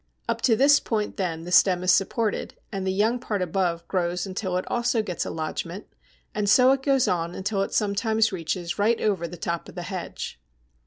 Up 0.27 0.41
to 0.41 0.55
this 0.55 0.79
point 0.79 1.17
then 1.17 1.43
the 1.43 1.51
stem 1.51 1.83
is 1.83 1.91
supported, 1.91 2.55
and 2.71 2.87
the 2.87 2.91
young 2.91 3.19
part 3.19 3.43
above 3.43 3.87
grows 3.87 4.25
until 4.25 4.57
it 4.57 4.65
also 4.67 5.03
gets 5.03 5.27
a 5.27 5.29
lodgment, 5.29 5.85
and 6.33 6.49
so 6.49 6.71
it 6.71 6.81
goes 6.81 7.07
on 7.07 7.35
until 7.35 7.61
it 7.61 7.71
sometimes 7.75 8.31
reaches 8.31 8.79
right 8.79 8.99
over 8.99 9.27
the 9.27 9.37
top 9.37 9.69
of 9.69 9.75
the 9.75 9.83
hedge. 9.83 10.41